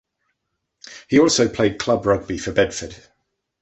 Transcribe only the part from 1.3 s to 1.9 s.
played